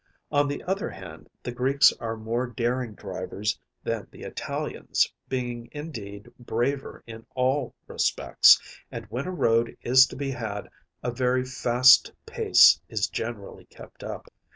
On 0.31 0.47
the 0.47 0.63
other 0.63 0.89
hand 0.89 1.29
the 1.43 1.51
Greeks 1.51 1.93
are 1.99 2.17
more 2.17 2.47
daring 2.47 2.95
drivers 2.95 3.59
than 3.83 4.07
the 4.09 4.23
Italians, 4.23 5.07
being 5.29 5.69
indeed 5.73 6.27
braver 6.39 7.03
in 7.05 7.23
all 7.35 7.75
respects, 7.85 8.59
and, 8.91 9.05
when 9.11 9.27
a 9.27 9.31
road 9.31 9.77
is 9.83 10.07
to 10.07 10.15
be 10.15 10.31
had, 10.31 10.71
a 11.03 11.11
very 11.11 11.45
fast 11.45 12.11
pace 12.25 12.81
is 12.89 13.05
generally 13.07 13.65
kept 13.65 14.03
up. 14.03 14.25